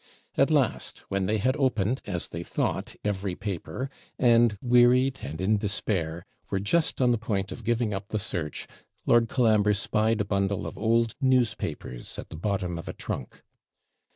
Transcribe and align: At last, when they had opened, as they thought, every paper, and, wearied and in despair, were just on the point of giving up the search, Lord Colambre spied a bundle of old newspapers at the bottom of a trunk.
At 0.35 0.49
last, 0.49 1.03
when 1.09 1.27
they 1.27 1.37
had 1.37 1.55
opened, 1.57 2.01
as 2.07 2.27
they 2.29 2.41
thought, 2.41 2.95
every 3.05 3.35
paper, 3.35 3.87
and, 4.17 4.57
wearied 4.59 5.19
and 5.21 5.39
in 5.39 5.57
despair, 5.57 6.25
were 6.49 6.59
just 6.59 6.99
on 6.99 7.11
the 7.11 7.19
point 7.19 7.51
of 7.51 7.63
giving 7.63 7.93
up 7.93 8.07
the 8.07 8.17
search, 8.17 8.65
Lord 9.05 9.29
Colambre 9.29 9.75
spied 9.75 10.19
a 10.19 10.25
bundle 10.25 10.65
of 10.65 10.75
old 10.75 11.13
newspapers 11.21 12.17
at 12.17 12.29
the 12.29 12.35
bottom 12.35 12.79
of 12.79 12.87
a 12.87 12.93
trunk. 12.93 13.43